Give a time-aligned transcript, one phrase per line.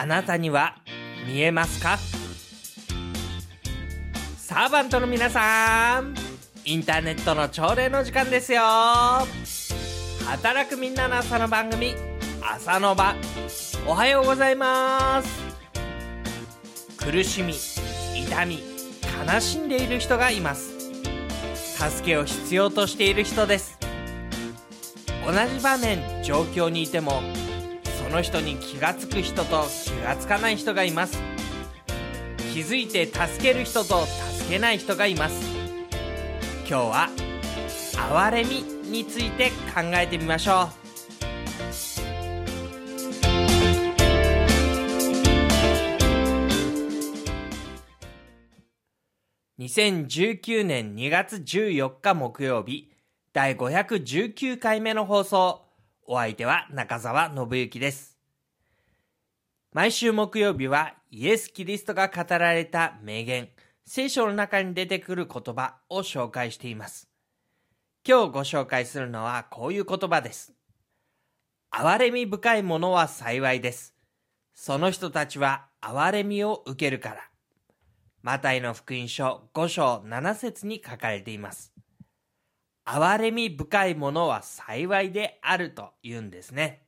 [0.00, 0.76] あなたには
[1.26, 1.98] 見えますか？
[4.36, 6.14] サーバントの皆さん
[6.64, 8.62] インターネットの朝礼の時間ですよ。
[10.24, 11.96] 働くみんなの朝の番組
[12.40, 13.16] 朝の場。
[13.88, 15.28] おはようございます。
[16.96, 17.52] 苦しみ
[18.14, 18.60] 痛み
[19.26, 20.92] 悲しんでいる人がいます。
[21.56, 23.76] 助けを必要としている人です。
[25.26, 27.20] 同じ場面状況にいても
[28.08, 31.20] その人に気がつく人と気がつかない人がいます。
[32.54, 35.46] 気づいて助ける人と助けない人がいます。
[36.66, 37.10] 今日は
[38.14, 40.70] 哀れみについて考えてみましょ
[49.58, 49.60] う。
[49.60, 52.90] 2019年2月14日木曜日
[53.34, 55.67] 第519回目の放送。
[56.10, 58.18] お相手は中澤信之です。
[59.74, 63.50] 毎週木曜日はイエス・キリストが語られた名言
[63.84, 67.10] 聖書の中に出てくる言葉を紹介しています。
[68.08, 70.54] 今日ご紹介するのはこういう言葉です。
[71.70, 73.94] 憐れみ深いものは幸いです。
[74.54, 77.16] その人たちは憐れみを受けるから。
[78.22, 81.74] マタイの福音書5章7節に書かれています。
[82.90, 86.86] 憐れみ深いものは幸いであると言うんですね。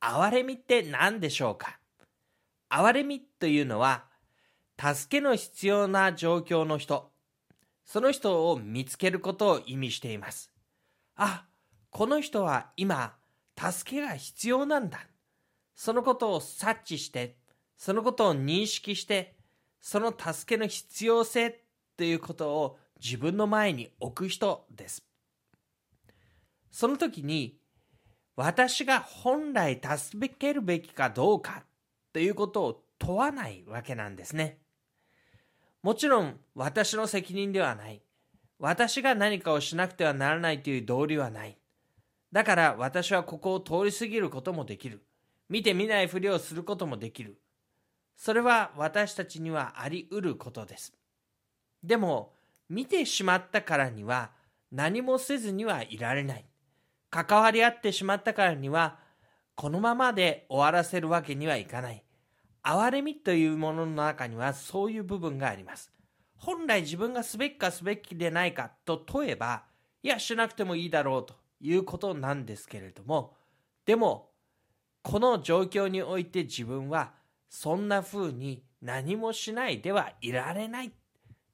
[0.00, 1.78] 憐れみって何でしょうか？
[2.68, 4.06] 憐れみというのは、
[4.76, 7.12] 助けの必要な状況の人、
[7.84, 10.50] その人を見つけることを意味しています。
[11.14, 11.44] あ、
[11.90, 13.14] この人は今、
[13.56, 15.06] 助けが必要なんだ。
[15.76, 17.36] そのことを察知して、
[17.76, 19.36] そのことを認識して、
[19.80, 21.62] その助けの必要性
[21.96, 25.02] ということを自分の前に置く人です。
[26.70, 27.58] その時に
[28.36, 31.64] 私が本来助けるべきかどうか
[32.12, 34.58] ということを問わないわけなんですね。
[35.82, 38.00] もちろん私の責任ではない。
[38.58, 41.58] 私が何かをしなくてはならないという道理はない。
[42.30, 45.04] だから私はここを通り過ぎることもできる。
[45.48, 47.36] 見て見ないふりをすることもできる。
[48.16, 50.94] それは私たちにはあり得ることです。
[51.82, 52.32] でも、
[52.72, 54.30] 見てしまったからには
[54.70, 56.46] 何もせずにはいられない。
[57.10, 58.98] 関わり合ってしまったからには
[59.54, 62.02] このままで終わらせるわけにはいかない。
[62.64, 65.92] 憐れみというものの中にはそういう部分があります。
[66.36, 69.64] 本来自分がすべきかすべきでないかと問えば、
[70.02, 73.36] いや、しなくてもいいだろうということなんですけれども、
[73.84, 74.30] でも、
[75.02, 77.12] この状況において自分は
[77.50, 80.92] そんな風に何もしないではいられない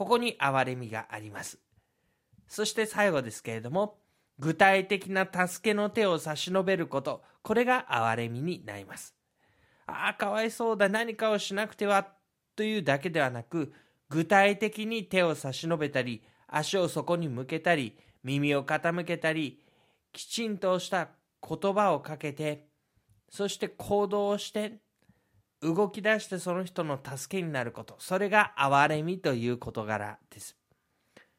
[0.00, 1.58] ここに憐れみがあります。
[2.48, 3.98] そして最後ですけれども、
[4.38, 9.14] 具体的な助けの手を差し伸べること、これが憐れみになります。
[9.86, 12.14] ああ、かわいそうだ、何かをしなくては、
[12.56, 13.74] というだけではなく、
[14.08, 19.62] 具体的に手を差し伸べたり、足をそこに向けたり、耳を傾けたり、
[20.14, 21.10] きちんとした
[21.46, 22.68] 言葉をかけて、
[23.28, 24.78] そして行動をして、
[25.62, 30.56] 動き出してその人の助けになること、それが憐れみという事柄です。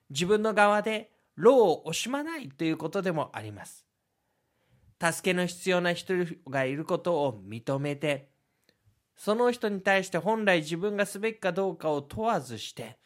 [0.10, 3.86] 自分の側で労を惜しまないということでもあります。
[5.02, 6.14] 助けの必要な人
[6.48, 8.30] がいることを認めて、
[9.16, 12.98] その人に対して本来自分がすべきかどうかを問わずして、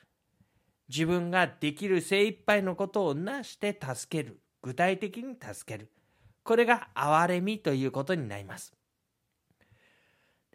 [0.90, 4.40] 自分ができる精一杯のことをなして助ける。
[4.62, 5.92] 具体的に助ける。
[6.44, 8.74] これが憐れみということになります。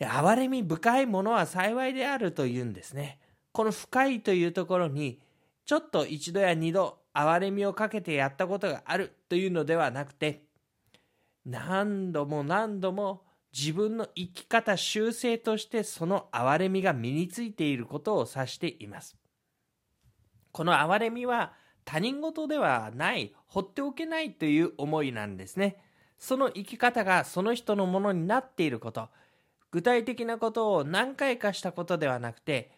[0.00, 3.20] で憐れみ深いものは幸いであるというんですね。
[3.52, 5.20] この深いというところに
[5.66, 10.42] ちょっと一度や二度憐れみをかけてやったことがあるというのではなくて
[11.44, 19.16] 何度も何度も自分の生き方修正としてその憐れみが身についていることを指しています。
[20.50, 21.52] この憐れみは
[21.84, 25.76] 他人事ではない放っておけないという思いなんですね。
[26.18, 29.08] その生き方がその人のものになっていること
[29.70, 32.70] 具体的なことを何回かしたことではなくて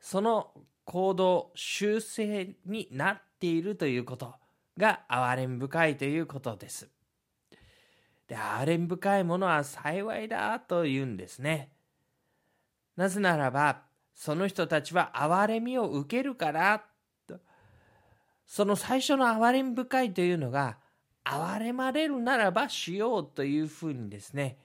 [0.00, 0.50] その
[0.84, 4.34] 行動修正になっているということ
[4.78, 6.88] が憐れみ深いということです。
[8.28, 11.70] で憐れみ深いものは幸いだと言うんですね。
[12.96, 13.82] なぜならば
[14.14, 16.84] その人たちは憐れみを受けるから
[17.26, 17.38] と
[18.46, 20.78] その最初の憐れみ深いというのが
[21.24, 24.58] 憐れまれるならばしようというふうにですね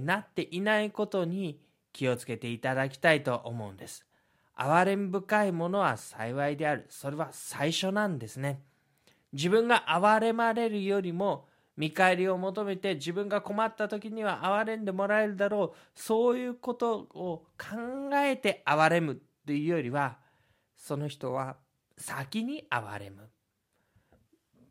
[0.00, 1.60] なっていないことに
[1.92, 4.06] 気をつけていただきたいと思うんです。
[4.56, 6.86] 憐れみ深いものは幸いである。
[6.90, 8.60] それは最初なんですね。
[9.32, 11.46] 自分が憐れまれるよりも
[11.76, 20.18] 見返りを求めて自分が困った時には憐れんでもらえるだろうそういうことを考えて憐れむっていうよりは
[20.76, 21.56] その人は
[21.96, 23.28] 先に憐れむ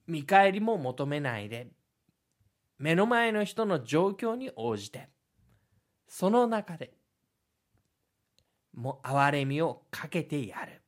[0.05, 1.67] 見返りも求めないで
[2.79, 5.09] 目の前の人の状況に応じて
[6.07, 6.93] その中で
[8.73, 10.81] も憐れみをかけてやる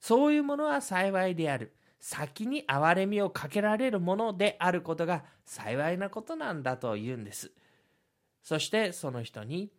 [0.00, 7.52] そういうものは幸いである先に憐れみをかけられるものであることが幸いなことなんだと言うんです。
[8.42, 9.70] そしてその人に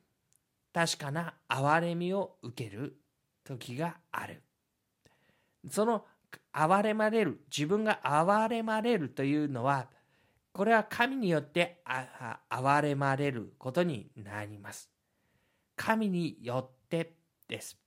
[0.73, 2.95] 確かな憐れみを受ける
[3.43, 4.41] 時がある。
[5.69, 6.05] その
[6.53, 9.87] 憐れまれる、自分が憐れまれるというのは、
[10.53, 11.81] これは神によって
[12.49, 14.91] 憐れまれることになります。
[15.75, 17.15] 神によって
[17.47, 17.77] です。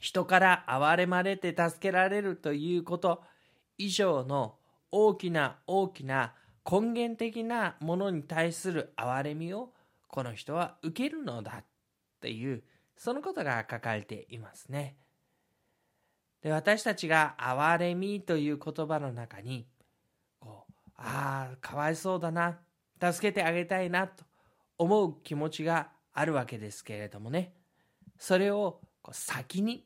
[0.00, 3.22] 人から憐れまれて助けられるということ
[3.76, 4.56] 以上の
[4.90, 6.34] 大きな大きな
[6.68, 9.74] 根源的なものに対する憐れみを
[10.08, 11.64] この人は受けるのだっ
[12.20, 12.62] ていう
[12.96, 14.96] そのことが書かれていますね。
[16.42, 19.66] で私たちが憐れみという言葉の中に
[21.02, 22.58] ああかわいそうだな
[23.00, 24.24] 助けてあげたいなと
[24.78, 27.52] 思う気持ちがあるわけですけれどもね
[28.18, 29.84] それを先に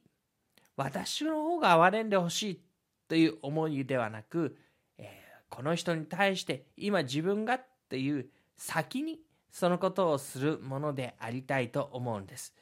[0.77, 2.61] 私の方が憐れんでほしい
[3.09, 4.57] という思いではなく、
[4.99, 8.27] えー、この人に対して今自分がっていう
[8.59, 9.21] 先に
[9.51, 12.55] そのことをするものでありたいと思うんです。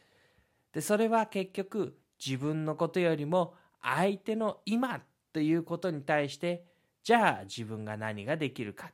[0.72, 5.00] でそれは結局自分のことよりも相手の今
[5.32, 6.64] ということに対して
[7.04, 8.90] じゃあ自分が何ができるか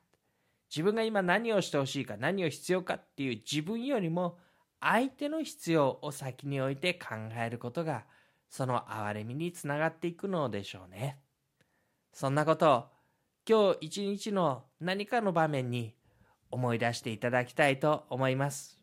[0.68, 4.36] 自分が今何をしてほしいか何を必要かっていう自分よりも
[4.80, 8.04] 相手の必要を先に置いて考えることが
[8.48, 11.20] その憐れみにつながっていくのでしょうね。
[12.12, 12.84] そんなことを
[13.48, 15.94] 今日一日の何かの場面に
[16.50, 18.79] 思い出していただきたいと思います。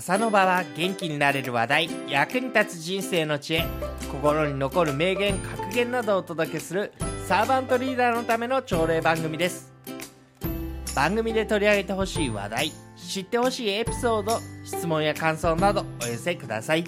[0.00, 3.66] 朝の場は元気になれる話題役に立つ人生の知恵
[4.10, 6.94] 心に残る名言格言などをお届けする
[7.26, 9.70] サーバントリーダーのための朝礼番組です。
[10.96, 16.84] 番組で取り上げてほしい話題知ってほしいエピソード質問や感想などお寄せください。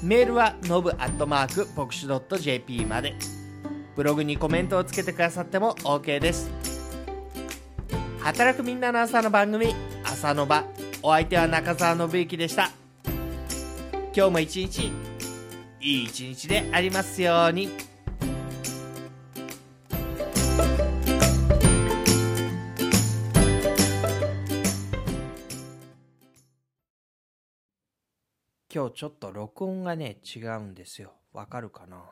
[0.00, 2.06] メールはノブアットマーク牧師
[2.40, 3.16] .jp まで。
[3.96, 6.52] ブログにコメントをつけてくださっても OK です。
[8.20, 9.74] 働くみんなの朝の番組
[10.04, 10.75] 朝の場。
[11.08, 12.68] お相手は中澤信之でした。
[14.12, 14.90] 今日も一日
[15.80, 17.68] いい一日でありますように。
[28.68, 31.12] 今日ちょっと録音がね違うんですよ。
[31.32, 32.02] わかるかな？